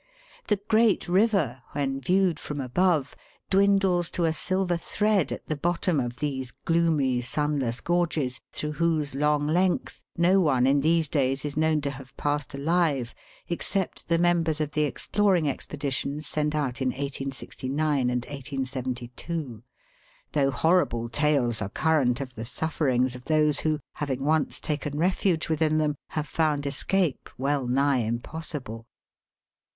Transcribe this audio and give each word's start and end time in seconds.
The 0.47 0.59
great 0.67 1.07
river, 1.07 1.61
when 1.73 2.01
viewed 2.01 2.39
from 2.39 2.59
above, 2.59 3.15
dwindles 3.51 4.09
to 4.17 4.25
a 4.25 4.33
silver 4.33 4.75
thread 4.75 5.31
at 5.31 5.45
the 5.45 5.55
bottom 5.55 5.99
of 5.99 6.17
these 6.17 6.49
gloomy 6.65 7.21
sunless 7.21 7.81
gorges, 7.81 8.39
through 8.51 8.71
whose 8.71 9.13
long 9.13 9.45
length 9.45 10.01
no 10.17 10.39
one 10.39 10.65
in 10.65 10.79
these 10.81 11.07
days 11.07 11.45
is 11.45 11.55
known 11.55 11.81
to 11.81 11.91
have 11.91 12.17
passed 12.17 12.55
alive 12.55 13.13
except 13.47 14.07
the 14.07 14.17
members 14.17 14.59
of 14.59 14.71
the 14.71 14.85
exploring 14.85 15.47
expeditions 15.47 16.25
sent 16.25 16.55
out 16.55 16.81
in 16.81 16.87
1869 16.87 17.99
and 18.09 18.25
1872, 18.25 19.61
though 20.31 20.49
horrible 20.49 21.09
tales 21.09 21.61
are 21.61 21.69
current 21.69 22.19
of 22.19 22.33
the 22.33 22.43
sufferings 22.43 23.13
of 23.13 23.25
those 23.25 23.59
who, 23.59 23.79
having 23.93 24.23
once 24.23 24.59
taken 24.59 24.97
refuge 24.97 25.47
within 25.47 25.77
them, 25.77 25.95
have 26.07 26.27
found 26.27 26.65
escape 26.65 27.29
well 27.37 27.67
nigh 27.67 27.97
impossible. 27.97 28.87